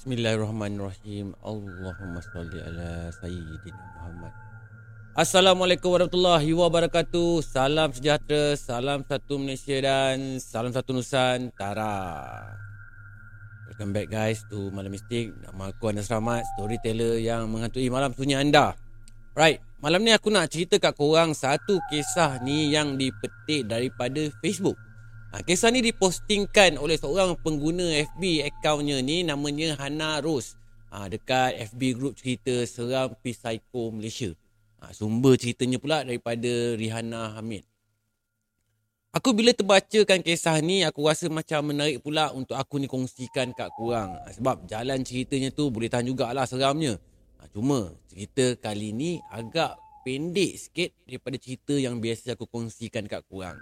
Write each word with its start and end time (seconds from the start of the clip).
Bismillahirrahmanirrahim. 0.00 1.36
Allahumma 1.44 2.24
salli 2.32 2.56
ala 2.56 3.12
Sayyidina 3.20 3.84
Muhammad. 4.00 4.32
Assalamualaikum 5.12 5.92
warahmatullahi 5.92 6.56
wabarakatuh. 6.56 7.44
Salam 7.44 7.92
sejahtera, 7.92 8.56
salam 8.56 9.04
satu 9.04 9.36
Malaysia 9.36 9.76
dan 9.76 10.40
salam 10.40 10.72
satu 10.72 10.96
Nusantara. 10.96 12.00
Welcome 13.68 13.92
back 13.92 14.08
guys 14.08 14.40
to 14.48 14.72
Malam 14.72 14.96
Mistik. 14.96 15.36
Nama 15.36 15.68
aku 15.68 15.92
Anas 15.92 16.08
Rahmat, 16.08 16.48
storyteller 16.56 17.20
yang 17.20 17.52
menghantui 17.52 17.92
malam 17.92 18.16
sunyi 18.16 18.40
anda. 18.40 18.72
Right, 19.36 19.60
malam 19.84 20.00
ni 20.00 20.16
aku 20.16 20.32
nak 20.32 20.48
cerita 20.48 20.80
kat 20.80 20.96
korang 20.96 21.36
satu 21.36 21.76
kisah 21.92 22.40
ni 22.40 22.72
yang 22.72 22.96
dipetik 22.96 23.68
daripada 23.68 24.32
Facebook. 24.40 24.80
Ha, 25.30 25.46
kisah 25.46 25.70
ni 25.70 25.78
dipostingkan 25.78 26.74
oleh 26.74 26.98
seorang 26.98 27.38
pengguna 27.38 27.86
FB 28.02 28.50
akaunnya 28.50 28.98
ni 28.98 29.22
namanya 29.22 29.78
Hana 29.78 30.18
Rose. 30.18 30.58
Ha, 30.90 31.06
dekat 31.06 31.70
FB 31.70 31.80
group 31.94 32.18
cerita 32.18 32.50
Seram 32.66 33.14
Psycho 33.22 33.94
Malaysia. 33.94 34.34
Ha, 34.82 34.90
sumber 34.90 35.38
ceritanya 35.38 35.78
pula 35.78 36.02
daripada 36.02 36.50
Rihanna 36.74 37.38
Hamid. 37.38 37.62
Aku 39.14 39.30
bila 39.30 39.54
terbacakan 39.54 40.18
kisah 40.18 40.58
ni 40.58 40.82
aku 40.82 41.06
rasa 41.06 41.30
macam 41.30 41.62
menarik 41.62 42.02
pula 42.02 42.34
untuk 42.34 42.58
aku 42.58 42.82
ni 42.82 42.90
kongsikan 42.90 43.54
kat 43.54 43.70
korang. 43.78 44.10
Ha, 44.10 44.34
sebab 44.34 44.66
jalan 44.66 45.06
ceritanya 45.06 45.54
tu 45.54 45.70
boleh 45.70 45.86
tahan 45.86 46.10
jugalah 46.10 46.42
seramnya. 46.42 46.98
Ha, 47.38 47.46
cuma 47.54 47.94
cerita 48.10 48.58
kali 48.58 48.90
ni 48.90 49.22
agak 49.30 49.78
pendek 50.02 50.58
sikit 50.58 50.90
daripada 51.06 51.38
cerita 51.38 51.78
yang 51.78 52.02
biasa 52.02 52.34
aku 52.34 52.50
kongsikan 52.50 53.06
kat 53.06 53.22
korang. 53.30 53.54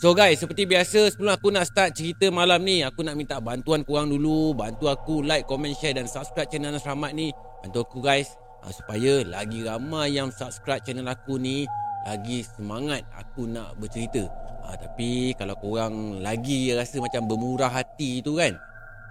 So 0.00 0.16
guys, 0.16 0.40
seperti 0.40 0.64
biasa 0.64 1.12
sebelum 1.12 1.36
aku 1.36 1.52
nak 1.52 1.68
start 1.68 1.92
cerita 1.92 2.32
malam 2.32 2.64
ni, 2.64 2.80
aku 2.80 3.04
nak 3.04 3.12
minta 3.12 3.36
bantuan 3.44 3.84
korang 3.84 4.08
dulu. 4.08 4.56
Bantu 4.56 4.88
aku 4.88 5.20
like, 5.20 5.44
comment, 5.44 5.76
share 5.76 5.92
dan 5.92 6.08
subscribe 6.08 6.48
channel 6.48 6.72
Anas 6.72 6.88
Rahmat 6.88 7.12
ni. 7.12 7.28
Bantu 7.60 7.84
aku 7.84 7.98
guys, 8.00 8.32
uh, 8.64 8.72
supaya 8.72 9.20
lagi 9.28 9.60
ramai 9.60 10.16
yang 10.16 10.32
subscribe 10.32 10.80
channel 10.80 11.04
aku 11.12 11.36
ni, 11.36 11.68
lagi 12.08 12.40
semangat 12.40 13.04
aku 13.12 13.44
nak 13.44 13.76
bercerita. 13.76 14.24
Uh, 14.64 14.76
tapi 14.80 15.36
kalau 15.36 15.54
korang 15.60 16.24
lagi 16.24 16.72
rasa 16.72 16.98
macam 16.98 17.28
bermurah 17.28 17.70
hati 17.70 18.24
tu 18.24 18.40
kan, 18.40 18.56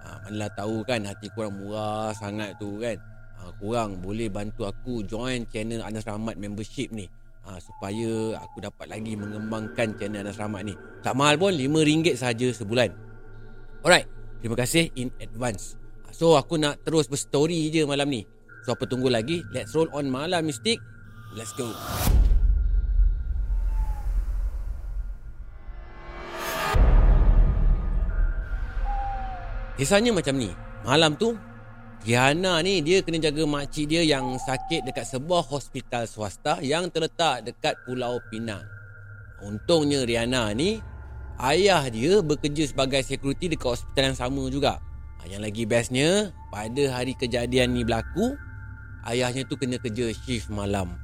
uh, 0.02 0.18
manalah 0.28 0.50
tahu 0.58 0.82
kan 0.84 1.06
hati 1.06 1.30
korang 1.32 1.56
murah 1.56 2.10
sangat 2.18 2.58
tu 2.58 2.82
kan. 2.82 2.98
Uh, 3.38 3.54
korang 3.62 4.02
boleh 4.02 4.28
bantu 4.28 4.66
aku 4.68 5.06
join 5.06 5.46
channel 5.48 5.86
Anas 5.86 6.04
Rahmat 6.10 6.36
membership 6.42 6.90
ni 6.90 7.06
ha, 7.46 7.58
supaya 7.58 8.38
aku 8.42 8.62
dapat 8.62 8.88
lagi 8.90 9.18
mengembangkan 9.18 9.98
channel 9.98 10.26
Anas 10.26 10.38
Rahmat 10.38 10.62
ni. 10.66 10.76
Tak 11.02 11.18
mahal 11.18 11.38
pun 11.38 11.54
RM5 11.54 12.18
saja 12.18 12.48
sebulan. 12.54 12.90
Alright, 13.82 14.06
terima 14.42 14.58
kasih 14.58 14.94
in 14.94 15.10
advance. 15.18 15.78
Ha, 16.06 16.14
so 16.14 16.38
aku 16.38 16.62
nak 16.62 16.82
terus 16.86 17.10
berstory 17.10 17.70
je 17.74 17.86
malam 17.86 18.10
ni. 18.10 18.22
So 18.62 18.78
apa 18.78 18.86
tunggu 18.86 19.10
lagi? 19.10 19.42
Let's 19.50 19.74
roll 19.74 19.90
on 19.90 20.10
malam 20.14 20.46
mistik. 20.46 20.78
Let's 21.34 21.50
go. 21.58 21.74
Kisahnya 29.82 30.14
macam 30.14 30.38
ni. 30.38 30.54
Malam 30.86 31.18
tu 31.18 31.34
Rihanna 32.02 32.66
ni 32.66 32.82
dia 32.82 33.06
kena 33.06 33.22
jaga 33.22 33.46
makcik 33.46 33.86
dia 33.86 34.02
yang 34.02 34.34
sakit 34.34 34.90
dekat 34.90 35.06
sebuah 35.06 35.46
hospital 35.46 36.10
swasta 36.10 36.58
yang 36.66 36.90
terletak 36.90 37.46
dekat 37.46 37.78
Pulau 37.86 38.18
Pinang. 38.34 38.66
Untungnya 39.46 40.02
Rihanna 40.02 40.50
ni 40.58 40.82
ayah 41.38 41.86
dia 41.94 42.26
bekerja 42.26 42.66
sebagai 42.74 43.06
security 43.06 43.54
dekat 43.54 43.78
hospital 43.78 44.04
yang 44.10 44.18
sama 44.18 44.44
juga. 44.50 44.82
Ha, 45.22 45.30
yang 45.30 45.46
lagi 45.46 45.70
bestnya 45.70 46.34
pada 46.50 46.90
hari 46.90 47.14
kejadian 47.14 47.78
ni 47.78 47.86
berlaku 47.86 48.34
ayahnya 49.06 49.46
tu 49.46 49.54
kena 49.54 49.78
kerja 49.78 50.10
shift 50.26 50.50
malam. 50.50 50.98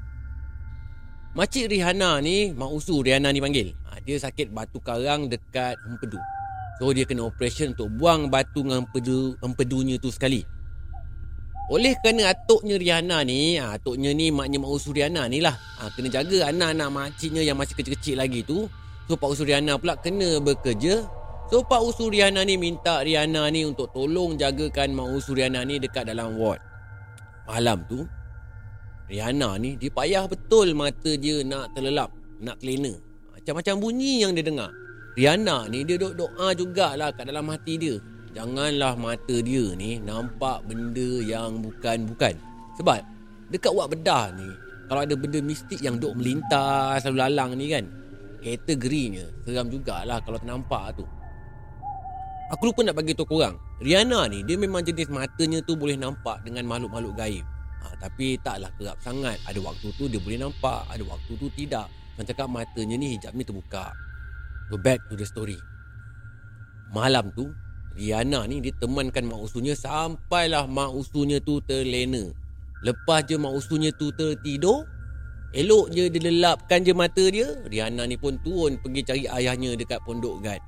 Makcik 1.38 1.78
Rihanna 1.78 2.26
ni 2.26 2.58
mak 2.58 2.74
usu 2.74 3.06
Rihanna 3.06 3.30
ni 3.30 3.38
panggil. 3.38 3.78
Ha, 3.86 4.02
dia 4.02 4.18
sakit 4.18 4.50
batu 4.50 4.82
karang 4.82 5.30
dekat 5.30 5.78
empedu. 5.86 6.18
So 6.82 6.90
dia 6.90 7.06
kena 7.06 7.30
operation 7.30 7.78
untuk 7.78 7.94
buang 7.94 8.34
batu 8.34 8.66
dengan 8.66 8.82
empedu, 8.82 9.38
empedunya 9.46 10.02
tu 10.02 10.10
sekali. 10.10 10.57
Oleh 11.68 12.00
kerana 12.00 12.32
atuknya 12.32 12.80
Rihanna 12.80 13.28
ni, 13.28 13.60
ha, 13.60 13.76
atuknya 13.76 14.16
ni 14.16 14.32
maknya 14.32 14.56
Mak 14.56 14.72
Usu 14.72 14.96
Rihanna 14.96 15.28
ni 15.28 15.44
lah. 15.44 15.52
Ha, 15.52 15.92
kena 15.92 16.08
jaga 16.08 16.48
anak-anak 16.48 16.90
makciknya 16.96 17.44
yang 17.44 17.60
masih 17.60 17.76
kecil-kecil 17.76 18.16
lagi 18.16 18.40
tu. 18.48 18.72
So 19.12 19.20
Pak 19.20 19.36
Usu 19.36 19.44
Rihanna 19.44 19.76
pula 19.76 20.00
kena 20.00 20.40
bekerja. 20.40 21.04
So 21.52 21.68
Pak 21.68 21.84
Usu 21.84 22.08
Rihanna 22.08 22.48
ni 22.48 22.56
minta 22.56 23.04
Rihanna 23.04 23.52
ni 23.52 23.68
untuk 23.68 23.92
tolong 23.92 24.40
jagakan 24.40 24.96
Mak 24.96 25.08
Usu 25.12 25.36
Rihanna 25.36 25.68
ni 25.68 25.76
dekat 25.76 26.08
dalam 26.08 26.40
ward. 26.40 26.64
Malam 27.52 27.84
tu, 27.84 28.08
Rihanna 29.12 29.60
ni 29.60 29.76
dia 29.76 29.92
payah 29.92 30.24
betul 30.24 30.72
mata 30.72 31.20
dia 31.20 31.44
nak 31.44 31.76
terlelap, 31.76 32.16
nak 32.40 32.64
terlena. 32.64 32.96
Macam-macam 33.36 33.76
bunyi 33.76 34.24
yang 34.24 34.32
dia 34.32 34.44
dengar. 34.44 34.72
Rihanna 35.20 35.68
ni 35.68 35.84
dia 35.84 36.00
doa 36.00 36.48
jugalah 36.56 37.12
kat 37.12 37.28
dalam 37.28 37.52
hati 37.52 37.76
dia. 37.76 37.96
Janganlah 38.38 38.94
mata 38.94 39.36
dia 39.42 39.74
ni 39.74 39.98
nampak 39.98 40.62
benda 40.70 41.26
yang 41.26 41.58
bukan-bukan. 41.58 42.38
Sebab 42.78 43.02
dekat 43.50 43.74
wak 43.74 43.98
bedah 43.98 44.30
ni, 44.38 44.46
kalau 44.86 45.02
ada 45.02 45.18
benda 45.18 45.42
mistik 45.42 45.82
yang 45.82 45.98
duk 45.98 46.14
melintas 46.14 47.02
selalu 47.02 47.18
lalang 47.18 47.58
ni 47.58 47.74
kan, 47.74 47.90
kategorinya 48.46 49.26
seram 49.42 49.74
jugalah 49.74 50.22
kalau 50.22 50.38
ternampak 50.38 51.02
tu. 51.02 51.06
Aku 52.54 52.70
lupa 52.70 52.86
nak 52.86 53.02
bagi 53.02 53.18
tahu 53.18 53.26
korang. 53.26 53.58
Rihanna 53.82 54.30
ni 54.30 54.46
dia 54.46 54.54
memang 54.54 54.86
jenis 54.86 55.10
matanya 55.10 55.58
tu 55.66 55.74
boleh 55.74 55.98
nampak 55.98 56.46
dengan 56.46 56.70
makhluk-makhluk 56.70 57.18
gaib. 57.18 57.42
Ha, 57.82 57.98
tapi 57.98 58.38
taklah 58.46 58.70
kerap 58.78 59.02
sangat. 59.02 59.42
Ada 59.50 59.58
waktu 59.66 59.90
tu 59.98 60.06
dia 60.06 60.22
boleh 60.22 60.38
nampak, 60.46 60.86
ada 60.94 61.02
waktu 61.10 61.34
tu 61.42 61.50
tidak. 61.58 61.90
Macam 62.14 62.30
cakap 62.30 62.48
matanya 62.54 62.96
ni 63.02 63.18
hijab 63.18 63.34
ni 63.34 63.42
terbuka. 63.42 63.98
So 64.70 64.78
back 64.78 65.02
to 65.10 65.18
the 65.18 65.26
story. 65.26 65.58
Malam 66.94 67.34
tu 67.34 67.50
Riana 67.98 68.46
ni 68.46 68.62
dia 68.62 68.70
temankan 68.78 69.26
mak 69.26 69.42
usunya 69.42 69.74
sampailah 69.74 70.70
mak 70.70 70.94
usunya 70.94 71.42
tu 71.42 71.58
terlena. 71.66 72.30
Lepas 72.86 73.26
je 73.26 73.42
mak 73.42 73.58
usunya 73.58 73.90
tu 73.98 74.14
tertidur, 74.14 74.86
elok 75.58 75.90
je 75.90 76.06
dia 76.14 76.22
lelapkan 76.30 76.86
je 76.86 76.94
mata 76.94 77.26
dia, 77.26 77.58
Riana 77.66 78.06
ni 78.06 78.14
pun 78.14 78.38
turun 78.46 78.78
pergi 78.78 79.02
cari 79.02 79.24
ayahnya 79.26 79.74
dekat 79.74 79.98
pondok 80.06 80.46
guard. 80.46 80.62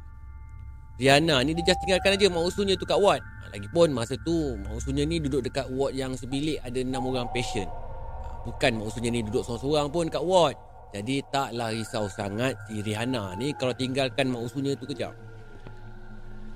Riana 0.98 1.46
ni 1.46 1.54
dia 1.54 1.70
just 1.70 1.86
tinggalkan 1.86 2.18
aja 2.18 2.34
mak 2.34 2.50
usunya 2.50 2.74
tu 2.74 2.90
kat 2.90 2.98
ward. 2.98 3.22
Ha, 3.22 3.54
lagipun 3.54 3.94
masa 3.94 4.18
tu 4.26 4.58
mak 4.66 4.82
usunya 4.82 5.06
ni 5.06 5.22
duduk 5.22 5.46
dekat 5.46 5.70
ward 5.70 5.94
yang 5.94 6.18
sebilik 6.18 6.58
ada 6.66 6.82
enam 6.82 7.14
orang 7.14 7.30
patient. 7.30 7.70
Ha, 7.70 8.42
bukan 8.50 8.82
mak 8.82 8.90
usunya 8.90 9.14
ni 9.14 9.22
duduk 9.22 9.46
seorang-seorang 9.46 9.88
pun 9.94 10.10
kat 10.10 10.26
ward. 10.26 10.58
Jadi 10.90 11.22
taklah 11.30 11.70
risau 11.70 12.10
sangat 12.10 12.58
si 12.66 12.82
Rihanna 12.82 13.38
ni 13.38 13.54
kalau 13.54 13.78
tinggalkan 13.78 14.34
mak 14.34 14.50
usunya 14.50 14.74
tu 14.74 14.90
kejap. 14.90 15.29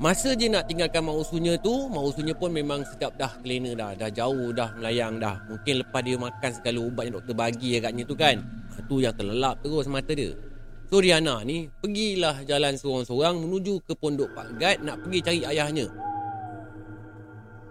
Masa 0.02 0.34
je 0.34 0.50
nak 0.50 0.66
tinggalkan 0.66 1.06
mak 1.06 1.22
usunya 1.22 1.54
tu 1.62 1.86
Mak 1.86 2.02
usunya 2.02 2.34
pun 2.34 2.50
memang 2.50 2.82
sedap 2.82 3.14
dah 3.14 3.30
kelena 3.46 3.78
dah 3.78 3.92
Dah 3.94 4.10
jauh 4.10 4.50
dah 4.50 4.74
melayang 4.74 5.22
dah. 5.22 5.38
Mungkin 5.46 5.86
lepas 5.86 6.02
dia 6.02 6.18
makan 6.18 6.52
segala 6.52 6.80
ubat 6.82 7.04
yang 7.06 7.16
doktor 7.22 7.36
bagi 7.38 7.78
agaknya 7.78 8.04
tu 8.10 8.18
kan 8.18 8.42
ha, 8.42 8.82
Tu 8.90 9.06
yang 9.06 9.14
terlelap 9.14 9.62
terus 9.62 9.86
mata 9.86 10.10
dia. 10.18 10.34
So 10.90 10.98
Rihanna 10.98 11.46
ni 11.46 11.70
Pergilah 11.78 12.42
jalan 12.42 12.74
seorang-seorang 12.74 13.38
Menuju 13.38 13.86
ke 13.86 13.94
pondok 13.94 14.34
Pak 14.34 14.58
Gad 14.58 14.78
Nak 14.82 14.98
pergi 15.06 15.20
cari 15.22 15.42
ayahnya. 15.46 15.86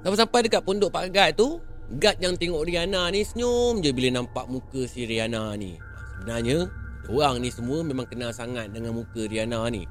Sampai-sampai 0.07 0.41
dekat 0.47 0.63
pondok 0.63 0.95
Pak 0.95 1.11
Gad 1.11 1.31
tu 1.35 1.59
Gad 1.99 2.23
yang 2.23 2.39
tengok 2.39 2.63
Rihanna 2.63 3.11
ni 3.11 3.27
Senyum 3.27 3.83
je 3.83 3.91
bila 3.91 4.23
nampak 4.23 4.47
muka 4.47 4.87
si 4.87 5.11
Rihanna 5.11 5.59
ni. 5.59 5.75
Sebenarnya 6.23 6.71
Orang 7.11 7.43
ni 7.43 7.51
semua 7.51 7.83
memang 7.83 8.07
kenal 8.07 8.31
sangat 8.31 8.71
dengan 8.71 8.95
muka 8.95 9.27
Rihanna 9.27 9.67
ni 9.75 9.83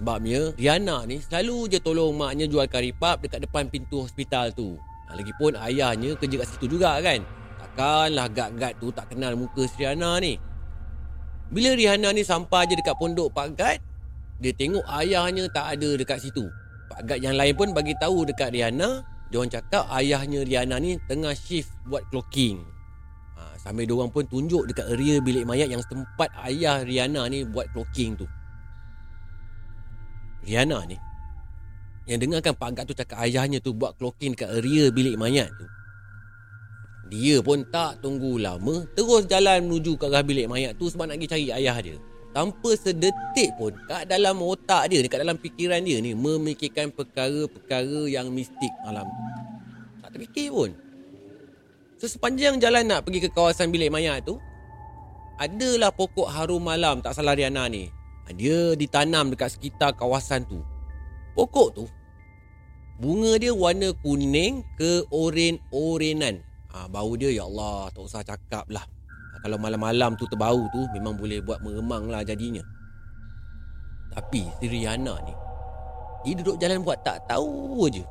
Sebabnya 0.00 0.56
Riana 0.56 1.04
ni 1.04 1.20
selalu 1.20 1.76
je 1.76 1.78
tolong 1.84 2.16
maknya 2.16 2.48
jual 2.48 2.64
karipap 2.64 3.20
dekat 3.20 3.44
depan 3.44 3.68
pintu 3.68 4.00
hospital 4.00 4.48
tu. 4.56 4.80
Ha, 4.80 5.12
lagipun 5.12 5.52
ayahnya 5.60 6.16
kerja 6.16 6.40
kat 6.40 6.48
situ 6.56 6.80
juga 6.80 6.96
kan. 7.04 7.20
Takkanlah 7.60 8.32
gad-gad 8.32 8.80
tu 8.80 8.88
tak 8.96 9.12
kenal 9.12 9.36
muka 9.36 9.68
si 9.68 9.76
Riana 9.84 10.16
ni. 10.16 10.40
Bila 11.52 11.76
Rihanna 11.76 12.16
ni 12.16 12.24
sampai 12.24 12.64
je 12.64 12.80
dekat 12.80 12.96
pondok 12.96 13.28
Pak 13.36 13.48
Gad, 13.60 13.76
dia 14.40 14.56
tengok 14.56 14.88
ayahnya 14.88 15.44
tak 15.52 15.76
ada 15.76 16.00
dekat 16.00 16.16
situ. 16.16 16.48
Pak 16.88 17.04
Gad 17.04 17.20
yang 17.20 17.36
lain 17.36 17.52
pun 17.52 17.76
bagi 17.76 17.92
tahu 18.00 18.24
dekat 18.24 18.56
Rihanna, 18.56 19.04
dia 19.28 19.60
cakap 19.60 19.84
ayahnya 20.00 20.48
Rihanna 20.48 20.80
ni 20.80 20.96
tengah 21.12 21.36
shift 21.36 21.76
buat 21.84 22.08
clocking. 22.08 22.64
Ha, 23.36 23.52
sambil 23.60 23.84
dia 23.84 24.00
orang 24.00 24.08
pun 24.08 24.24
tunjuk 24.24 24.64
dekat 24.64 24.96
area 24.96 25.20
bilik 25.20 25.44
mayat 25.44 25.68
yang 25.68 25.84
tempat 25.84 26.32
ayah 26.48 26.80
Rihanna 26.80 27.28
ni 27.28 27.44
buat 27.44 27.68
clocking 27.76 28.16
tu. 28.16 28.24
Riana 30.44 30.84
ni 30.88 30.96
Yang 32.08 32.18
dengarkan 32.26 32.54
Pak 32.56 32.70
Gat 32.74 32.84
tu 32.88 32.94
cakap 32.96 33.18
ayahnya 33.24 33.58
tu 33.60 33.76
buat 33.76 33.96
clocking 34.00 34.36
kat 34.36 34.50
area 34.50 34.88
bilik 34.88 35.16
mayat 35.20 35.48
tu 35.54 35.66
Dia 37.12 37.42
pun 37.44 37.64
tak 37.68 38.00
tunggu 38.00 38.40
lama 38.40 38.86
Terus 38.96 39.28
jalan 39.28 39.68
menuju 39.68 40.00
ke 40.00 40.08
arah 40.08 40.24
bilik 40.24 40.48
mayat 40.48 40.76
tu 40.80 40.88
Sebab 40.88 41.10
nak 41.10 41.20
pergi 41.20 41.30
cari 41.30 41.46
ayah 41.60 41.76
dia 41.80 41.96
Tanpa 42.30 42.70
sedetik 42.78 43.50
pun 43.58 43.74
kat 43.90 44.06
dalam 44.06 44.38
otak 44.40 44.88
dia 44.88 45.02
Dekat 45.02 45.22
dalam 45.26 45.36
fikiran 45.36 45.82
dia 45.82 45.98
ni 45.98 46.16
Memikirkan 46.16 46.94
perkara-perkara 46.94 48.06
yang 48.06 48.30
mistik 48.30 48.70
malam 48.86 49.04
tu 49.04 49.22
Tak 50.04 50.10
terfikir 50.16 50.50
pun. 50.50 50.70
So, 52.00 52.08
sepanjang 52.08 52.56
jalan 52.56 52.88
nak 52.88 53.04
pergi 53.04 53.20
ke 53.20 53.28
kawasan 53.28 53.68
bilik 53.68 53.92
mayat 53.92 54.24
tu, 54.24 54.40
adalah 55.36 55.92
pokok 55.92 56.32
harum 56.32 56.64
malam 56.64 57.04
tak 57.04 57.12
salah 57.12 57.36
Riana 57.36 57.68
ni. 57.68 57.92
Dia 58.34 58.74
ditanam 58.78 59.30
dekat 59.32 59.58
sekitar 59.58 59.94
kawasan 59.94 60.46
tu. 60.46 60.62
Pokok 61.34 61.68
tu, 61.74 61.84
bunga 62.98 63.38
dia 63.38 63.54
warna 63.54 63.94
kuning 64.02 64.66
ke 64.76 65.06
oren-orenan. 65.10 66.42
Ha, 66.70 66.86
bau 66.86 67.14
dia, 67.18 67.30
ya 67.30 67.46
Allah, 67.46 67.90
tak 67.90 68.02
usah 68.06 68.22
cakap 68.22 68.66
lah. 68.70 68.82
Ha, 68.82 69.42
kalau 69.42 69.58
malam-malam 69.58 70.14
tu 70.14 70.26
terbau 70.30 70.66
tu, 70.70 70.86
memang 70.94 71.18
boleh 71.18 71.42
buat 71.42 71.58
meremang 71.62 72.10
lah 72.10 72.22
jadinya. 72.22 72.62
Tapi 74.10 74.46
si 74.58 74.66
Riana 74.66 75.14
ni, 75.22 75.34
dia 76.26 76.32
duduk 76.38 76.58
jalan 76.58 76.82
buat 76.82 77.00
tak 77.02 77.24
tahu 77.30 77.86
je. 77.90 78.02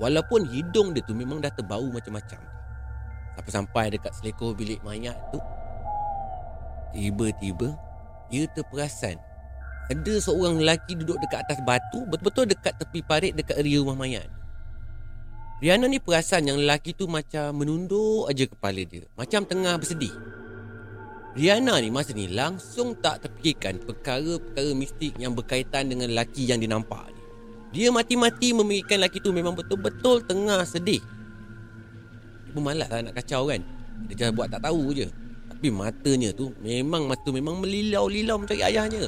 Walaupun 0.00 0.48
hidung 0.48 0.96
dia 0.96 1.04
tu 1.04 1.12
memang 1.14 1.42
dah 1.42 1.52
terbau 1.52 1.84
macam-macam. 1.90 2.40
Sampai-sampai 3.38 3.94
dekat 3.94 4.12
selekor 4.16 4.56
bilik 4.56 4.80
mayat 4.86 5.18
tu, 5.30 5.38
Tiba-tiba 6.92 7.72
Dia 8.28 8.44
terperasan 8.52 9.16
Ada 9.90 10.14
seorang 10.22 10.62
lelaki 10.62 10.94
duduk 10.94 11.18
dekat 11.18 11.42
atas 11.48 11.58
batu 11.66 12.06
Betul-betul 12.06 12.54
dekat 12.54 12.74
tepi 12.78 13.02
parit 13.02 13.34
Dekat 13.34 13.58
area 13.58 13.82
rumah 13.82 13.98
mayat 13.98 14.30
Riana 15.62 15.86
ni 15.86 16.02
perasan 16.02 16.50
yang 16.50 16.58
lelaki 16.58 16.90
tu 16.90 17.06
macam 17.06 17.54
menunduk 17.54 18.26
aja 18.26 18.50
kepala 18.50 18.82
dia. 18.82 19.06
Macam 19.14 19.46
tengah 19.46 19.78
bersedih. 19.78 20.10
Riana 21.38 21.78
ni 21.78 21.86
masa 21.86 22.10
ni 22.18 22.26
langsung 22.26 22.98
tak 22.98 23.22
terfikirkan 23.22 23.78
perkara-perkara 23.78 24.74
mistik 24.74 25.14
yang 25.22 25.38
berkaitan 25.38 25.86
dengan 25.86 26.10
lelaki 26.10 26.50
yang 26.50 26.58
dinampak 26.58 27.06
ni. 27.14 27.22
Dia 27.78 27.94
mati-mati 27.94 28.50
memikirkan 28.50 29.06
lelaki 29.06 29.22
tu 29.22 29.30
memang 29.30 29.54
betul-betul 29.54 30.26
tengah 30.26 30.66
sedih. 30.66 30.98
Dia 32.42 32.50
pun 32.50 32.66
malas 32.66 32.90
lah 32.90 32.98
nak 33.06 33.14
kacau 33.22 33.46
kan. 33.46 33.62
Dia 34.10 34.18
just 34.18 34.34
buat 34.34 34.50
tak 34.50 34.66
tahu 34.66 34.90
je. 34.90 35.06
Tapi 35.46 35.70
matanya 35.70 36.34
tu 36.34 36.50
memang 36.58 37.06
mata 37.06 37.30
memang 37.30 37.62
melilau-lilau 37.62 38.42
mencari 38.42 38.66
ayahnya. 38.66 39.06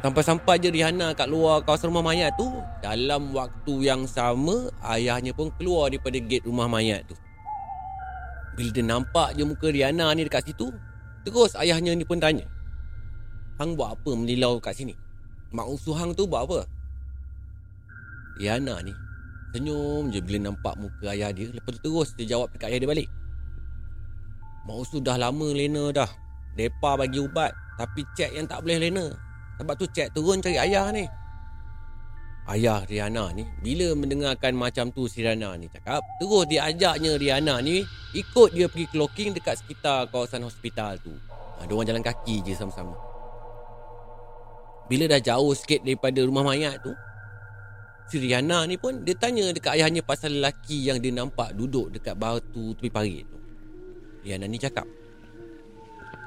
Sampai-sampai 0.00 0.56
je 0.64 0.72
Rihanna 0.72 1.12
kat 1.12 1.28
luar 1.28 1.60
kawasan 1.60 1.92
rumah 1.92 2.00
mayat 2.00 2.32
tu, 2.40 2.48
dalam 2.80 3.36
waktu 3.36 3.74
yang 3.84 4.08
sama 4.08 4.72
ayahnya 4.96 5.36
pun 5.36 5.52
keluar 5.60 5.92
daripada 5.92 6.16
gate 6.16 6.48
rumah 6.48 6.64
mayat 6.64 7.04
tu. 7.04 7.12
Bila 8.56 8.70
dia 8.72 8.84
nampak 8.84 9.36
je 9.36 9.44
muka 9.44 9.68
Rihanna 9.68 10.08
ni 10.16 10.24
dekat 10.24 10.48
situ, 10.48 10.72
terus 11.28 11.52
ayahnya 11.60 11.92
ni 11.92 12.08
pun 12.08 12.16
tanya. 12.16 12.48
Hang 13.60 13.76
buat 13.76 14.00
apa 14.00 14.10
melilau 14.16 14.56
kat 14.56 14.72
sini? 14.72 14.96
Mak 15.52 15.68
usuh 15.68 15.92
hang 15.92 16.16
tu 16.16 16.24
buat 16.24 16.48
apa? 16.48 16.64
Rihanna 18.40 18.80
ni 18.80 18.96
senyum 19.50 20.14
je 20.14 20.22
bila 20.22 20.50
nampak 20.50 20.74
muka 20.78 21.10
ayah 21.10 21.34
dia. 21.34 21.50
Lepas 21.50 21.76
tu 21.78 21.80
terus 21.82 22.08
dia 22.14 22.36
jawab 22.36 22.48
dekat 22.54 22.70
ayah 22.70 22.80
dia 22.82 22.90
balik. 22.90 23.08
Mak 24.64 24.76
Usu 24.76 25.02
dah 25.02 25.16
lama 25.18 25.48
lena 25.50 25.90
dah. 25.90 26.10
Depa 26.54 26.94
bagi 26.94 27.18
ubat. 27.18 27.50
Tapi 27.80 28.04
cek 28.14 28.36
yang 28.36 28.46
tak 28.46 28.62
boleh 28.62 28.88
lena. 28.88 29.06
Sebab 29.60 29.76
tu 29.76 29.84
cek 29.84 30.16
turun 30.16 30.40
cari 30.40 30.56
ayah 30.56 30.88
ni. 30.88 31.04
Ayah 32.48 32.80
Riana 32.88 33.28
ni 33.36 33.44
bila 33.60 33.92
mendengarkan 33.92 34.56
macam 34.56 34.88
tu 34.88 35.04
si 35.04 35.20
Riana 35.20 35.52
ni 35.60 35.68
cakap. 35.68 36.00
Terus 36.16 36.48
dia 36.48 36.64
ajaknya 36.64 37.20
Riana 37.20 37.60
ni 37.60 37.84
ikut 38.16 38.56
dia 38.56 38.72
pergi 38.72 38.88
clocking 38.88 39.36
dekat 39.36 39.60
sekitar 39.60 40.08
kawasan 40.08 40.48
hospital 40.48 40.96
tu. 41.04 41.12
Ha, 41.60 41.68
dia 41.68 41.76
orang 41.76 41.86
jalan 41.92 42.00
kaki 42.02 42.40
je 42.40 42.56
sama-sama. 42.56 42.96
Bila 44.88 45.06
dah 45.12 45.20
jauh 45.20 45.52
sikit 45.52 45.84
daripada 45.84 46.24
rumah 46.24 46.42
mayat 46.42 46.80
tu. 46.80 46.96
Si 48.08 48.16
Riana 48.16 48.64
ni 48.64 48.80
pun 48.80 49.04
dia 49.04 49.14
tanya 49.14 49.52
dekat 49.52 49.76
ayahnya 49.76 50.02
pasal 50.02 50.40
lelaki 50.40 50.88
yang 50.88 50.98
dia 50.98 51.14
nampak 51.14 51.54
duduk 51.54 51.94
dekat 51.94 52.16
batu 52.16 52.72
tepi 52.74 52.88
parit 52.90 53.28
tu. 53.28 53.38
Riana 54.24 54.44
ni 54.44 54.60
cakap 54.60 54.84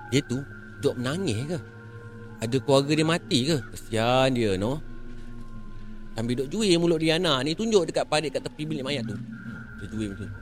Dia 0.10 0.22
tu 0.26 0.42
Duk 0.82 0.98
menangis 0.98 1.38
ke 1.46 1.58
Ada 2.44 2.60
keluarga 2.60 2.92
dia 2.92 3.08
mati 3.08 3.40
ke? 3.48 3.58
Kesian 3.72 4.36
dia 4.36 4.60
no. 4.60 4.84
Sambil 6.12 6.44
duk 6.44 6.52
juir 6.52 6.76
mulut 6.76 7.00
Riana 7.00 7.40
ni 7.40 7.56
Tunjuk 7.56 7.88
dekat 7.88 8.06
parit 8.06 8.30
kat 8.36 8.44
tepi 8.44 8.68
bilik 8.68 8.84
mayat 8.84 9.08
tu. 9.08 9.16
Dia 9.80 9.86
juir 9.88 10.12
macam 10.12 10.28
tu. 10.28 10.40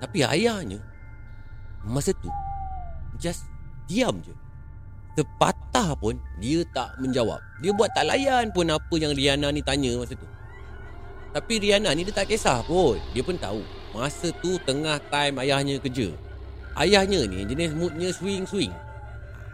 Tapi 0.00 0.18
ayahnya 0.24 0.80
Masa 1.84 2.16
tu 2.16 2.32
Just 3.20 3.44
Diam 3.84 4.16
je. 4.24 4.32
Sepatah 5.12 5.92
pun 6.00 6.16
Dia 6.40 6.64
tak 6.72 6.96
menjawab. 7.04 7.44
Dia 7.60 7.76
buat 7.76 7.92
tak 7.92 8.08
layan 8.08 8.48
pun 8.48 8.72
Apa 8.72 8.94
yang 8.96 9.12
Riana 9.12 9.52
ni 9.52 9.60
tanya 9.60 9.92
masa 10.00 10.16
tu. 10.16 10.24
Tapi 11.36 11.60
Riana 11.60 11.92
ni 11.92 12.00
dia 12.00 12.16
tak 12.16 12.32
kisah 12.32 12.64
pun. 12.64 12.96
Dia 13.12 13.20
pun 13.20 13.36
tahu 13.36 13.60
Masa 13.92 14.32
tu 14.40 14.56
tengah 14.64 14.96
time 15.12 15.36
ayahnya 15.44 15.76
kerja. 15.84 16.08
Ayahnya 16.80 17.28
ni 17.28 17.44
jenis 17.44 17.76
moodnya 17.76 18.08
swing-swing 18.08 18.72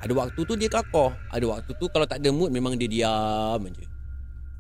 Ada 0.01 0.13
waktu 0.17 0.41
tu 0.49 0.57
dia 0.57 0.73
kelakar 0.73 1.13
Ada 1.29 1.45
waktu 1.45 1.71
tu 1.77 1.87
kalau 1.93 2.09
tak 2.09 2.25
ada 2.25 2.33
mood 2.33 2.49
memang 2.49 2.73
dia 2.81 2.89
diam 2.89 3.61
je 3.69 3.85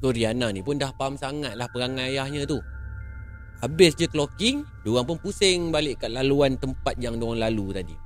So 0.00 0.08
Riana 0.12 0.48
ni 0.48 0.64
pun 0.64 0.80
dah 0.80 0.92
faham 0.96 1.20
sangat 1.20 1.52
lah 1.60 1.68
perangai 1.68 2.16
ayahnya 2.16 2.48
tu. 2.48 2.56
Habis 3.60 3.92
je 4.00 4.08
clocking 4.08 4.64
Diorang 4.80 5.04
pun 5.04 5.20
pusing 5.20 5.68
balik 5.68 6.00
kat 6.00 6.16
laluan 6.16 6.56
tempat 6.56 6.96
yang 6.96 7.20
diorang 7.20 7.36
lalu 7.36 7.76
tadi. 7.76 7.96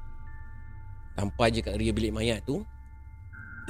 Sampai 1.15 1.55
je 1.55 1.63
kat 1.63 1.79
area 1.79 1.95
bilik 1.95 2.11
mayat 2.11 2.43
tu 2.43 2.59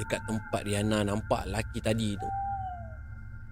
Dekat 0.01 0.25
tempat 0.25 0.65
Riana 0.65 1.05
nampak 1.05 1.45
laki 1.45 1.79
tadi 1.85 2.17
tu. 2.17 2.29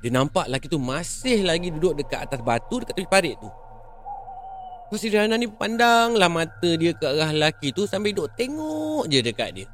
Dia 0.03 0.11
nampak 0.11 0.51
laki 0.51 0.67
tu 0.67 0.81
masih 0.81 1.47
lagi 1.47 1.71
duduk 1.71 1.95
dekat 1.95 2.27
atas 2.27 2.43
batu 2.43 2.83
dekat 2.83 2.97
tepi 2.97 3.07
parit 3.07 3.37
tu. 3.39 3.47
So 4.91 4.99
si 4.99 5.07
Rihanna 5.07 5.39
ni 5.39 5.47
pandanglah 5.47 6.27
mata 6.27 6.69
dia 6.75 6.91
ke 6.91 7.07
arah 7.07 7.31
lelaki 7.31 7.71
tu 7.71 7.87
sambil 7.87 8.11
duk 8.11 8.27
tengok 8.35 9.07
je 9.07 9.23
dekat 9.23 9.49
dia. 9.55 9.67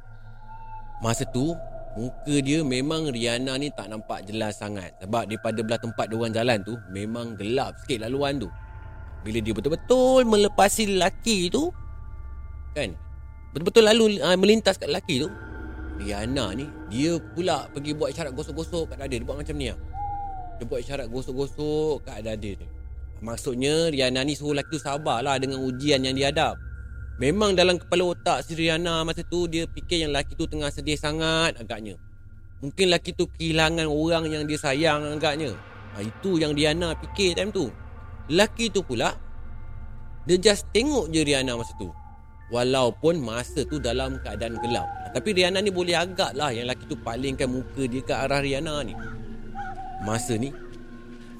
Masa 1.00 1.24
tu, 1.24 1.56
muka 1.96 2.36
dia 2.44 2.60
memang 2.60 3.08
Rihanna 3.08 3.56
ni 3.56 3.72
tak 3.72 3.88
nampak 3.88 4.28
jelas 4.28 4.60
sangat. 4.60 4.92
Sebab 5.00 5.24
daripada 5.24 5.58
belah 5.64 5.80
tempat 5.80 6.12
dia 6.12 6.16
orang 6.20 6.34
jalan 6.36 6.58
tu, 6.60 6.76
memang 6.92 7.40
gelap 7.40 7.76
sikit 7.80 8.04
laluan 8.04 8.36
tu. 8.36 8.48
Bila 9.24 9.40
dia 9.40 9.52
betul-betul 9.56 10.28
melepasi 10.28 10.96
lelaki 10.96 11.48
tu, 11.48 11.72
kan? 12.76 12.92
Betul-betul 13.56 13.84
lalu 13.88 14.04
uh, 14.20 14.36
melintas 14.36 14.76
kat 14.76 14.92
lelaki 14.92 15.24
tu, 15.24 15.28
Rihanna 16.00 16.52
ni, 16.56 16.68
dia 16.92 17.16
pula 17.16 17.68
pergi 17.72 17.92
buat 17.96 18.12
isyarat 18.12 18.32
gosok-gosok 18.36 18.92
kat 18.92 18.96
dada. 19.00 19.16
Dia 19.16 19.26
buat 19.26 19.40
macam 19.40 19.56
ni 19.56 19.68
lah. 19.72 19.78
Dia 20.60 20.64
buat 20.68 20.80
isyarat 20.84 21.06
gosok-gosok 21.08 22.04
kat 22.04 22.20
dada 22.24 22.36
dia. 22.36 22.68
Maksudnya 23.20 23.92
Riana 23.92 24.24
ni 24.24 24.32
suruh 24.32 24.56
lelaki 24.56 24.76
tu 24.76 24.80
sabarlah 24.80 25.36
dengan 25.36 25.60
ujian 25.60 26.00
yang 26.00 26.16
dihadap. 26.16 26.56
Memang 27.20 27.52
dalam 27.52 27.76
kepala 27.76 28.16
otak 28.16 28.48
si 28.48 28.56
Riana 28.56 29.04
masa 29.04 29.20
tu 29.20 29.44
dia 29.44 29.68
fikir 29.68 30.08
yang 30.08 30.16
lelaki 30.16 30.32
tu 30.40 30.48
tengah 30.48 30.72
sedih 30.72 30.96
sangat 30.96 31.52
agaknya. 31.60 32.00
Mungkin 32.64 32.88
lelaki 32.88 33.12
tu 33.12 33.28
kehilangan 33.28 33.84
orang 33.84 34.32
yang 34.32 34.48
dia 34.48 34.56
sayang 34.56 35.04
agaknya. 35.04 35.52
Ha, 35.92 36.00
itu 36.00 36.40
yang 36.40 36.56
Riana 36.56 36.96
fikir 36.96 37.36
time 37.36 37.52
tu. 37.52 37.68
Lelaki 38.32 38.72
tu 38.72 38.80
pula 38.80 39.12
dia 40.24 40.40
just 40.40 40.64
tengok 40.72 41.12
je 41.12 41.20
Riana 41.20 41.60
masa 41.60 41.76
tu. 41.76 41.92
Walaupun 42.48 43.20
masa 43.20 43.68
tu 43.68 43.76
dalam 43.76 44.16
keadaan 44.24 44.56
gelap. 44.64 44.88
Ha, 44.88 45.12
tapi 45.12 45.36
Riana 45.36 45.60
ni 45.60 45.68
boleh 45.68 46.00
agak 46.00 46.32
lah 46.32 46.48
yang 46.56 46.72
lelaki 46.72 46.88
tu 46.88 46.96
palingkan 47.04 47.52
muka 47.52 47.84
dia 47.84 48.00
ke 48.00 48.16
arah 48.16 48.40
Riana 48.40 48.80
ni. 48.80 48.96
Masa 50.08 50.40
ni 50.40 50.48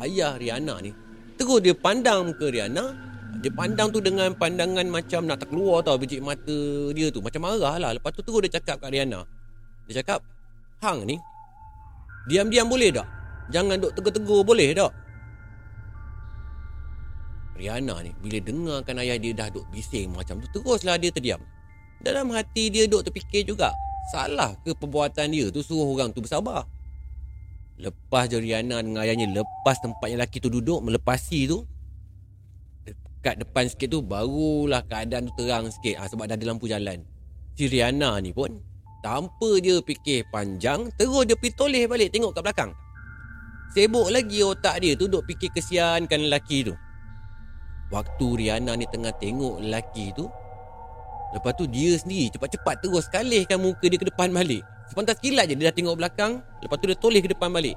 ayah 0.04 0.36
Riana 0.36 0.76
ni 0.84 0.92
Terus 1.40 1.64
dia 1.64 1.72
pandang 1.72 2.28
muka 2.28 2.52
Riana 2.52 2.92
Dia 3.38 3.50
pandang 3.54 3.94
tu 3.94 4.02
dengan 4.02 4.34
pandangan 4.34 4.82
macam 4.90 5.30
nak 5.30 5.38
terkeluar 5.38 5.86
tau 5.86 5.94
biji 5.94 6.18
mata 6.18 6.90
dia 6.90 7.14
tu. 7.14 7.22
Macam 7.22 7.46
marah 7.46 7.78
lah. 7.78 7.90
Lepas 7.94 8.10
tu 8.18 8.26
terus 8.26 8.42
dia 8.50 8.58
cakap 8.58 8.82
kat 8.82 8.90
Riana 8.90 9.22
Dia 9.86 10.02
cakap 10.02 10.18
Hang 10.82 11.06
ni 11.06 11.14
Diam-diam 12.26 12.66
boleh 12.66 12.90
tak? 12.90 13.06
Jangan 13.54 13.78
duk 13.78 13.94
tegur-tegur 13.94 14.42
boleh 14.42 14.74
tak? 14.74 14.92
Riana 17.60 18.00
ni 18.00 18.10
bila 18.24 18.40
dengarkan 18.40 18.96
ayah 19.04 19.20
dia 19.20 19.32
dah 19.36 19.48
duk 19.52 19.68
bising 19.70 20.10
macam 20.16 20.40
tu 20.40 20.48
Teruslah 20.50 20.96
dia 20.96 21.12
terdiam. 21.12 21.40
Dalam 22.00 22.32
hati 22.32 22.72
dia 22.72 22.88
duk 22.88 23.04
terfikir 23.04 23.44
juga 23.44 23.70
Salah 24.10 24.56
ke 24.64 24.74
perbuatan 24.74 25.28
dia 25.30 25.52
tu 25.52 25.60
suruh 25.62 25.86
orang 25.92 26.10
tu 26.10 26.24
bersabar? 26.24 26.64
Lepas 27.80 28.28
je 28.32 28.36
Riana 28.40 28.80
dengan 28.80 29.00
ayahnya 29.04 29.28
Lepas 29.32 29.80
tempatnya 29.80 30.20
lelaki 30.20 30.40
tu 30.40 30.48
duduk 30.52 30.80
Melepasi 30.84 31.48
tu 31.48 31.64
Dekat 33.20 33.36
depan 33.36 33.68
sikit 33.68 33.92
tu 33.92 34.00
Barulah 34.00 34.80
keadaan 34.88 35.28
tu 35.28 35.32
terang 35.36 35.68
sikit. 35.68 36.00
Ha, 36.00 36.08
Sebab 36.08 36.24
dah 36.24 36.40
ada 36.40 36.44
lampu 36.48 36.64
jalan. 36.64 37.04
Si 37.52 37.68
Riana 37.68 38.16
ni 38.24 38.32
pun 38.32 38.48
Tanpa 39.04 39.60
dia 39.60 39.76
fikir 39.84 40.24
panjang 40.32 40.88
Terus 40.96 41.28
dia 41.28 41.36
pergi 41.36 41.52
toleh 41.52 41.84
balik 41.84 42.16
Tengok 42.16 42.32
kat 42.32 42.42
belakang. 42.48 42.72
Sibuk 43.76 44.08
lagi 44.08 44.40
otak 44.40 44.80
dia 44.80 44.96
tu 44.96 45.04
Duk 45.04 45.28
fikir 45.28 45.52
kesiankan 45.52 46.32
lelaki 46.32 46.64
tu. 46.64 46.72
Waktu 47.92 48.26
Riana 48.40 48.72
ni 48.72 48.88
tengah 48.88 49.12
tengok 49.20 49.60
lelaki 49.60 50.16
tu 50.16 50.24
Lepas 51.36 51.52
tu 51.60 51.68
dia 51.68 51.94
sendiri 51.94 52.32
cepat-cepat 52.34 52.82
terus 52.82 53.06
kalihkan 53.06 53.62
muka 53.62 53.86
dia 53.86 54.00
ke 54.00 54.08
depan 54.08 54.34
balik. 54.34 54.66
Sepantas 54.90 55.14
kilat 55.22 55.46
je 55.46 55.54
dia 55.54 55.70
dah 55.70 55.76
tengok 55.76 55.94
belakang 56.00 56.40
Lepas 56.64 56.80
tu 56.80 56.88
dia 56.88 56.96
toleh 56.96 57.20
ke 57.20 57.28
depan 57.30 57.52
balik 57.52 57.76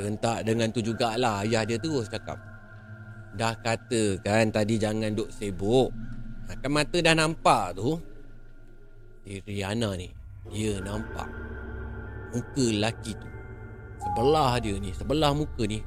huh. 0.00 0.08
Tentak 0.08 0.48
dengan 0.48 0.72
tu 0.72 0.80
jugalah 0.80 1.44
ayah 1.44 1.68
dia 1.68 1.76
terus 1.76 2.08
cakap. 2.08 2.40
Dah 3.36 3.54
kata 3.60 4.18
kan 4.24 4.48
tadi 4.48 4.80
jangan 4.80 5.12
duk 5.12 5.28
sibuk. 5.28 5.92
Kan 6.50 6.72
mata 6.74 6.98
dah 6.98 7.14
nampak 7.14 7.78
tu. 7.78 7.94
Riana 9.46 9.94
ni, 9.94 10.10
dia 10.50 10.82
nampak 10.82 11.28
muka 12.34 12.66
lelaki 12.66 13.14
tu. 13.14 13.28
Sebelah 14.00 14.58
dia 14.58 14.74
ni, 14.80 14.90
sebelah 14.90 15.30
muka 15.30 15.62
ni 15.68 15.78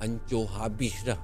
hancur 0.00 0.48
habis 0.56 0.96
dah. 1.04 1.18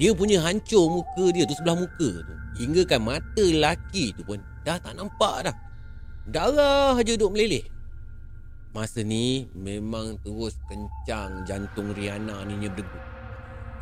Dia 0.00 0.10
punya 0.16 0.42
hancur 0.42 0.90
muka 0.90 1.30
dia 1.30 1.46
tu 1.46 1.54
sebelah 1.54 1.78
muka 1.78 2.10
tu. 2.26 2.34
Hingga 2.58 2.82
kan 2.88 3.00
mata 3.06 3.44
lelaki 3.44 4.10
tu 4.16 4.26
pun 4.26 4.42
dah 4.66 4.80
tak 4.82 4.98
nampak 4.98 5.46
dah. 5.46 5.56
Darah 6.26 6.98
je 7.02 7.14
duk 7.14 7.30
meleleh. 7.34 7.62
Masa 8.72 9.04
ni 9.04 9.52
memang 9.52 10.16
terus 10.24 10.56
kencang 10.64 11.44
jantung 11.44 11.92
Riana 11.92 12.40
ni 12.48 12.56
berdegup. 12.56 13.04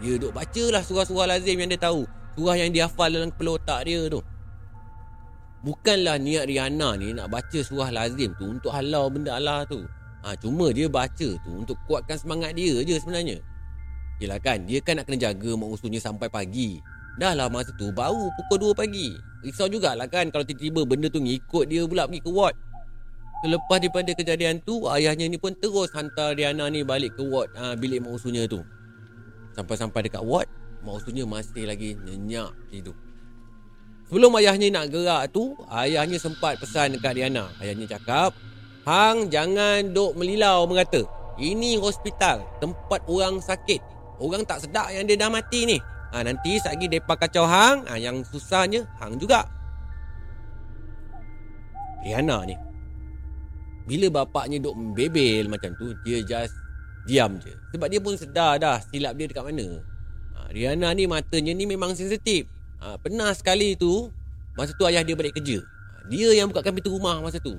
Dia 0.02 0.18
duk 0.18 0.34
bacalah 0.34 0.82
surah-surah 0.82 1.30
lazim 1.30 1.62
yang 1.62 1.70
dia 1.70 1.78
tahu. 1.78 2.02
Surah 2.34 2.58
yang 2.58 2.74
dia 2.74 2.90
hafal 2.90 3.06
dalam 3.14 3.30
kepala 3.30 3.54
otak 3.54 3.86
dia 3.86 4.10
tu. 4.10 4.18
Bukanlah 5.62 6.18
niat 6.18 6.50
Riana 6.50 6.98
ni 6.98 7.14
nak 7.14 7.30
baca 7.30 7.58
surah 7.62 7.94
lazim 7.94 8.34
tu 8.34 8.50
untuk 8.50 8.74
halau 8.74 9.06
benda 9.06 9.38
Allah 9.38 9.62
tu. 9.62 9.86
Ha, 10.26 10.34
cuma 10.34 10.74
dia 10.74 10.90
baca 10.90 11.28
tu 11.38 11.50
untuk 11.54 11.78
kuatkan 11.86 12.18
semangat 12.18 12.58
dia 12.58 12.82
je 12.82 12.98
sebenarnya. 12.98 13.38
Yelah 14.18 14.42
kan, 14.42 14.66
dia 14.66 14.82
kan 14.82 14.98
nak 14.98 15.06
kena 15.06 15.30
jaga 15.30 15.54
mak 15.54 15.70
usulnya 15.70 16.02
sampai 16.02 16.26
pagi. 16.26 16.82
Dah 17.14 17.38
lah 17.38 17.46
masa 17.46 17.70
tu 17.78 17.94
baru 17.94 18.26
pukul 18.42 18.74
2 18.74 18.80
pagi. 18.80 19.14
Risau 19.46 19.70
jugalah 19.70 20.10
kan 20.10 20.34
kalau 20.34 20.42
tiba-tiba 20.42 20.82
benda 20.82 21.06
tu 21.06 21.22
ngikut 21.22 21.70
dia 21.70 21.86
pula 21.86 22.10
pergi 22.10 22.26
ke 22.26 22.30
ward. 22.34 22.58
Selepas 23.40 23.80
daripada 23.80 24.12
kejadian 24.12 24.60
tu 24.60 24.84
Ayahnya 24.84 25.24
ni 25.24 25.40
pun 25.40 25.56
terus 25.56 25.88
hantar 25.96 26.36
Riana 26.36 26.68
ni 26.68 26.84
balik 26.84 27.16
ke 27.16 27.24
ward 27.24 27.48
ha, 27.56 27.72
Bilik 27.72 28.04
mak 28.04 28.20
usunya 28.20 28.44
tu. 28.44 28.60
Sampai-sampai 29.56 30.08
dekat 30.08 30.20
ward 30.20 30.48
Mak 30.84 31.00
usunya 31.00 31.24
masih 31.24 31.68
lagi 31.68 31.96
nyenyak 31.96 32.52
tidur. 32.72 32.96
Sebelum 34.08 34.32
ayahnya 34.36 34.68
nak 34.68 34.92
gerak 34.92 35.32
tu 35.32 35.56
Ayahnya 35.72 36.20
sempat 36.20 36.60
pesan 36.60 37.00
dekat 37.00 37.16
Riana 37.16 37.48
Ayahnya 37.64 37.96
cakap 37.96 38.36
Hang 38.84 39.32
jangan 39.32 39.88
duk 39.92 40.20
melilau 40.20 40.68
mengata 40.68 41.00
Ini 41.40 41.80
hospital 41.80 42.44
Tempat 42.60 43.08
orang 43.08 43.40
sakit. 43.40 43.80
Orang 44.20 44.44
tak 44.44 44.68
sedap 44.68 44.92
yang 44.92 45.08
dia 45.08 45.16
dah 45.16 45.32
mati 45.32 45.64
ni. 45.64 45.80
Ha, 46.12 46.20
Nanti 46.20 46.60
lagi 46.60 46.92
mereka 46.92 47.16
kacau 47.16 47.48
Hang. 47.48 47.88
Ha, 47.88 47.96
Yang 47.96 48.28
susahnya 48.36 48.84
Hang 49.00 49.16
juga. 49.16 49.48
Riana 52.04 52.44
ni 52.44 52.69
bila 53.90 54.22
bapaknya 54.22 54.62
duk 54.62 54.78
membebel 54.78 55.50
macam 55.50 55.74
tu 55.74 55.90
Dia 56.06 56.22
just 56.22 56.54
diam 57.10 57.42
je. 57.42 57.50
Sebab 57.74 57.90
dia 57.90 57.98
pun 57.98 58.14
sedar 58.14 58.62
dah 58.62 58.78
silap 58.78 59.18
dia 59.18 59.26
dekat 59.26 59.42
mana. 59.42 59.82
Ha, 60.38 60.54
Riana 60.54 60.94
ni 60.94 61.10
matanya 61.10 61.50
ni 61.50 61.66
memang 61.66 61.98
sensitif. 61.98 62.46
Ha, 62.78 62.94
Pernah 63.02 63.34
sekali 63.34 63.74
tu 63.74 64.06
Masa 64.54 64.70
tu 64.78 64.86
ayah 64.86 65.02
dia 65.02 65.18
balik 65.18 65.34
kerja. 65.34 65.58
Ha, 65.58 66.06
Dia 66.06 66.30
yang 66.38 66.54
bukakan 66.54 66.70
pintu 66.70 66.94
rumah 66.94 67.18
masa 67.18 67.42
tu. 67.42 67.58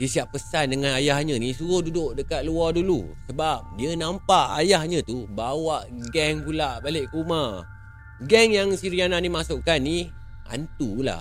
Dia 0.00 0.08
siap 0.08 0.32
pesan 0.32 0.72
dengan 0.72 0.96
ayahnya 0.96 1.36
ni 1.36 1.52
Suruh 1.52 1.84
duduk 1.84 2.16
dekat 2.16 2.48
luar 2.48 2.72
dulu. 2.72 3.12
Sebab 3.28 3.76
dia 3.76 3.92
nampak 4.00 4.56
ayahnya 4.64 5.04
tu 5.04 5.28
Bawa 5.28 5.84
geng 6.08 6.40
pula 6.40 6.80
balik 6.80 7.12
ke 7.12 7.20
rumah. 7.20 7.68
Geng 8.24 8.56
yang 8.56 8.72
si 8.80 8.88
Riana 8.88 9.20
ni 9.20 9.28
masukkan 9.28 9.76
ni 9.76 10.08
Hantu 10.48 11.04
lah 11.04 11.20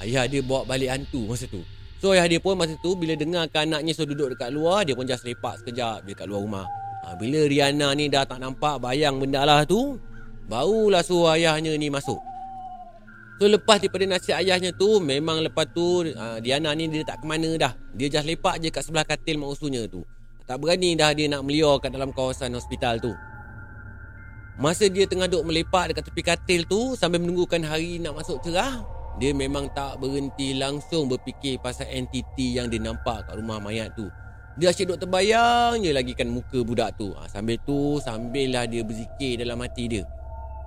Ayah 0.00 0.24
dia 0.24 0.40
bawa 0.40 0.64
balik 0.64 0.90
hantu 0.90 1.28
masa 1.28 1.44
tu 1.46 1.60
So 2.02 2.10
ayah 2.10 2.26
dia 2.26 2.42
pun 2.42 2.58
masa 2.58 2.74
tu 2.82 2.98
bila 2.98 3.14
dengar 3.14 3.46
anaknya 3.46 3.94
so 3.94 4.02
duduk 4.02 4.34
dekat 4.34 4.50
luar 4.50 4.82
Dia 4.82 4.98
pun 4.98 5.06
just 5.06 5.22
lepak 5.22 5.62
sekejap 5.62 6.02
dekat 6.02 6.26
luar 6.26 6.42
rumah. 6.42 6.66
Ha, 7.06 7.14
Bila 7.14 7.46
Riana 7.46 7.94
ni 7.94 8.10
dah 8.10 8.26
tak 8.26 8.42
nampak 8.42 8.82
bayang 8.82 9.22
benda 9.22 9.46
lah 9.46 9.62
tu 9.62 10.02
Barulah 10.50 11.06
suruh 11.06 11.38
ayahnya 11.38 11.78
ni 11.78 11.86
masuk. 11.94 12.18
So 13.38 13.46
lepas 13.46 13.78
daripada 13.78 14.18
nasihat 14.18 14.42
ayahnya 14.42 14.74
tu 14.74 14.98
Memang 14.98 15.46
lepas 15.46 15.70
tu 15.70 16.02
uh, 16.10 16.42
Diana 16.42 16.74
ni 16.74 16.90
dia 16.90 17.06
tak 17.06 17.22
ke 17.22 17.24
mana 17.30 17.54
dah. 17.54 17.70
Dia 17.94 18.10
just 18.10 18.26
lepak 18.26 18.58
je 18.58 18.74
kat 18.74 18.82
sebelah 18.82 19.06
katil 19.06 19.38
mak 19.38 19.54
usunya 19.54 19.86
tu. 19.86 20.02
Tak 20.50 20.58
berani 20.58 20.98
dah 20.98 21.14
dia 21.14 21.30
nak 21.30 21.46
melior 21.46 21.78
kat 21.78 21.94
dalam 21.94 22.10
kawasan 22.10 22.50
hospital 22.58 22.98
tu. 22.98 23.14
Masa 24.58 24.90
dia 24.90 25.06
tengah 25.06 25.30
duduk 25.30 25.54
melepak 25.54 25.94
dekat 25.94 26.10
tepi 26.10 26.22
katil 26.26 26.60
tu 26.68 26.92
Sambil 26.92 27.24
menunggukan 27.24 27.64
hari 27.64 27.96
nak 27.96 28.20
masuk 28.20 28.36
cerah 28.44 29.01
dia 29.20 29.36
memang 29.36 29.68
tak 29.76 30.00
berhenti 30.00 30.56
langsung 30.56 31.10
berfikir 31.10 31.60
pasal 31.60 31.84
entiti 31.92 32.56
yang 32.56 32.72
dia 32.72 32.80
nampak 32.80 33.28
kat 33.28 33.34
rumah 33.36 33.60
mayat 33.60 33.92
tu. 33.92 34.08
Dia 34.56 34.68
asyik 34.68 34.92
duk 34.92 35.00
terbayang 35.00 35.80
je 35.80 35.92
lagi 35.96 36.12
kan 36.12 36.28
muka 36.28 36.60
budak 36.60 36.96
tu. 37.00 37.12
Ha, 37.16 37.28
sambil 37.28 37.56
tu, 37.64 37.96
sambil 38.04 38.52
lah 38.52 38.64
dia 38.68 38.84
berzikir 38.84 39.40
dalam 39.40 39.60
hati 39.64 39.88
dia. 39.88 40.04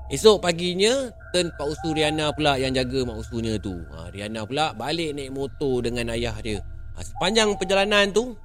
Esok 0.09 0.37
paginya, 0.41 1.09
turn 1.33 1.49
Pak 1.57 1.65
Usu 1.65 1.93
Riana 1.93 2.29
pula 2.29 2.61
yang 2.61 2.77
jaga 2.77 3.01
mak 3.05 3.25
usunya 3.25 3.57
tu. 3.57 3.73
Ha, 3.93 4.13
Riana 4.13 4.45
pula 4.45 4.73
balik 4.73 5.17
naik 5.17 5.33
motor 5.33 5.81
dengan 5.81 6.13
ayah 6.13 6.37
dia. 6.41 6.61
Ha, 6.93 7.01
sepanjang 7.01 7.57
perjalanan 7.57 8.13
tu, 8.13 8.37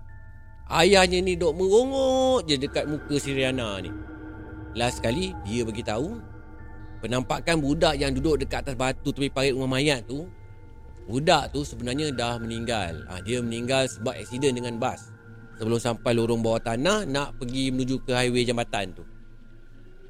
ayahnya 0.73 1.21
ni 1.21 1.37
duk 1.37 1.52
merongok 1.57 2.49
je 2.49 2.57
dekat 2.57 2.88
muka 2.88 3.16
si 3.21 3.37
Riana 3.37 3.80
ni. 3.80 3.92
Last 4.76 5.04
sekali, 5.04 5.37
dia 5.45 5.64
beritahu 5.64 6.21
Penampakan 7.00 7.57
budak 7.64 7.97
yang 7.97 8.12
duduk 8.12 8.45
dekat 8.45 8.61
atas 8.69 8.76
batu 8.76 9.09
tepi 9.09 9.33
parit 9.33 9.57
rumah 9.57 9.80
mayat 9.80 10.04
tu 10.04 10.28
Budak 11.09 11.50
tu 11.50 11.64
sebenarnya 11.64 12.12
dah 12.12 12.37
meninggal. 12.37 13.09
Ha, 13.09 13.25
Dia 13.25 13.40
meninggal 13.40 13.88
sebab 13.88 14.12
aksiden 14.21 14.52
dengan 14.52 14.76
bas 14.76 15.09
Sebelum 15.57 15.80
sampai 15.80 16.12
lorong 16.12 16.45
bawah 16.45 16.61
tanah 16.61 17.09
Nak 17.09 17.40
pergi 17.40 17.73
menuju 17.73 18.04
ke 18.04 18.12
highway 18.12 18.45
jambatan 18.45 18.92
tu. 18.92 19.04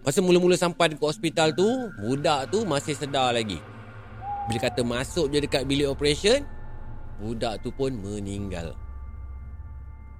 Masa 0.03 0.19
mula-mula 0.19 0.59
sampai 0.59 0.91
dekat 0.91 1.15
hospital 1.15 1.55
tu 1.55 1.67
Budak 2.03 2.51
tu 2.51 2.67
masih 2.67 2.99
sedar 2.99 3.39
lagi. 3.39 3.63
Bila 4.51 4.59
kata 4.67 4.83
masuk 4.83 5.31
je 5.31 5.47
dekat 5.47 5.63
bilik 5.63 5.87
operation 5.87 6.43
Budak 7.23 7.63
tu 7.63 7.71
pun 7.71 7.95
meninggal. 7.95 8.75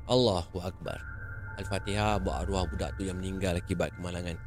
Allahu 0.07 0.63
Akbar. 0.63 1.03
Al-Fatihah 1.59 2.23
buat 2.23 2.47
arwah 2.47 2.65
budak 2.65 2.97
tu 2.97 3.05
yang 3.05 3.19
meninggal 3.21 3.59
akibat 3.59 3.93
kemalangan 3.99 4.39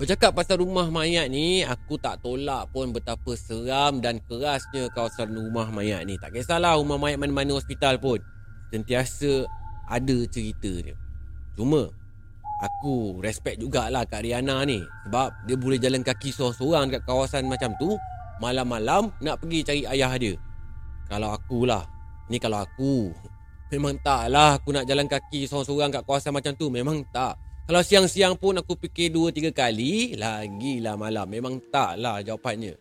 Bercakap 0.00 0.32
pasal 0.32 0.64
rumah 0.64 0.88
mayat 0.88 1.28
ni, 1.28 1.60
aku 1.60 2.00
tak 2.00 2.24
tolak 2.24 2.72
pun 2.72 2.88
betapa 2.88 3.36
seram 3.36 4.00
dan 4.00 4.16
kerasnya 4.24 4.88
kawasan 4.96 5.28
rumah 5.28 5.68
mayat 5.68 6.08
ni. 6.08 6.16
Tak 6.16 6.32
kisahlah 6.32 6.80
rumah 6.80 6.96
mayat 6.96 7.20
mana-mana 7.20 7.60
hospital 7.60 8.00
pun. 8.00 8.16
Sentiasa 8.72 9.44
ada 9.84 10.18
cerita 10.32 10.72
dia. 10.72 10.96
Cuma, 11.52 11.84
aku 12.64 13.20
respect 13.20 13.60
jugalah 13.60 14.08
Kak 14.08 14.24
Riana 14.24 14.64
ni. 14.64 14.80
Sebab 14.80 15.44
dia 15.44 15.56
boleh 15.60 15.76
jalan 15.76 16.00
kaki 16.00 16.32
seorang-seorang 16.32 16.88
dekat 16.88 17.04
kawasan 17.04 17.44
macam 17.44 17.76
tu. 17.76 18.00
Malam-malam 18.40 19.12
nak 19.20 19.36
pergi 19.44 19.60
cari 19.68 19.82
ayah 19.84 20.16
dia. 20.16 20.32
Kalau 21.12 21.36
akulah. 21.36 21.84
Ni 22.32 22.40
kalau 22.40 22.64
aku. 22.64 23.12
Memang 23.68 24.00
taklah 24.00 24.56
aku 24.56 24.72
nak 24.72 24.88
jalan 24.88 25.04
kaki 25.04 25.44
seorang-seorang 25.44 25.92
kat 25.92 26.08
kawasan 26.08 26.32
macam 26.32 26.56
tu. 26.56 26.72
Memang 26.72 27.04
tak. 27.12 27.36
Kalau 27.70 27.86
siang-siang 27.86 28.34
pun 28.34 28.58
aku 28.58 28.74
fikir 28.74 29.14
dua 29.14 29.30
tiga 29.30 29.54
kali, 29.54 30.18
lagilah 30.18 30.98
malam. 30.98 31.22
Memang 31.30 31.62
taklah 31.70 32.18
jawapannya. 32.18 32.74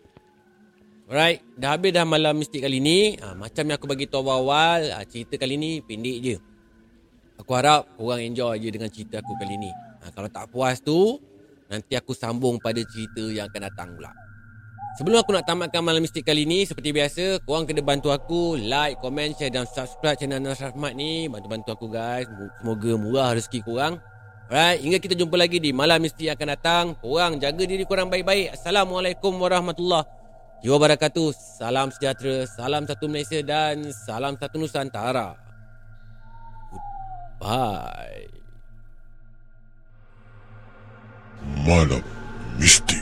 Alright, 1.06 1.46
dah 1.54 1.78
habis 1.78 1.94
dah 1.94 2.10
malam 2.10 2.34
mistik 2.34 2.66
kali 2.66 2.82
ni. 2.82 3.14
Ha, 3.22 3.38
macam 3.38 3.70
yang 3.70 3.78
aku 3.78 3.86
bagi 3.86 4.10
tahu 4.10 4.26
awal, 4.26 4.90
ha, 4.90 5.06
cerita 5.06 5.38
kali 5.38 5.62
ni 5.62 5.86
pendek 5.86 6.18
je. 6.26 6.36
Aku 7.38 7.54
harap 7.54 7.86
korang 8.02 8.18
enjoy 8.18 8.58
je 8.58 8.70
dengan 8.74 8.90
cerita 8.90 9.22
aku 9.22 9.38
kali 9.38 9.62
ni. 9.62 9.70
Ha, 9.70 10.10
kalau 10.10 10.26
tak 10.26 10.50
puas 10.50 10.82
tu, 10.82 11.22
nanti 11.70 11.94
aku 11.94 12.18
sambung 12.18 12.58
pada 12.58 12.82
cerita 12.82 13.30
yang 13.30 13.46
akan 13.46 13.62
datang 13.70 13.94
pula. 13.94 14.10
Sebelum 14.98 15.22
aku 15.22 15.38
nak 15.38 15.46
tamatkan 15.46 15.86
malam 15.86 16.02
mistik 16.02 16.26
kali 16.26 16.50
ni, 16.50 16.66
seperti 16.66 16.98
biasa, 16.98 17.46
korang 17.46 17.70
kena 17.70 17.86
bantu 17.86 18.10
aku 18.10 18.58
like, 18.58 18.98
komen, 19.06 19.38
share 19.38 19.54
dan 19.54 19.70
subscribe 19.70 20.18
channel 20.18 20.42
Nasraf 20.42 20.74
Mat 20.74 20.98
ni. 20.98 21.30
Bantu-bantu 21.30 21.78
aku 21.78 21.94
guys. 21.94 22.26
Semoga 22.58 22.92
murah 22.98 23.38
rezeki 23.38 23.62
korang. 23.62 24.02
Alright, 24.50 24.82
hingga 24.82 24.98
kita 24.98 25.14
jumpa 25.14 25.38
lagi 25.38 25.62
di 25.62 25.70
malam 25.70 26.02
misteri 26.02 26.26
yang 26.26 26.34
akan 26.34 26.50
datang. 26.58 26.86
Korang 26.98 27.38
jaga 27.38 27.70
diri 27.70 27.86
korang 27.86 28.10
baik-baik. 28.10 28.58
Assalamualaikum 28.58 29.38
warahmatullahi 29.38 30.10
wabarakatuh. 30.66 31.30
Salam 31.62 31.94
sejahtera, 31.94 32.50
salam 32.50 32.90
satu 32.90 33.06
Malaysia 33.06 33.46
dan 33.46 33.94
salam 33.94 34.34
satu 34.42 34.58
Nusantara. 34.58 35.38
Bye. 37.38 38.26
Malam 41.62 42.02
Mistik 42.58 42.99